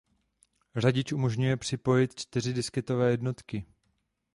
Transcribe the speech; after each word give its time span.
Řadič 0.75 1.11
umožňuje 1.11 1.57
připojit 1.57 2.19
čtyři 2.19 2.53
disketové 2.53 3.11
jednotky. 3.11 3.65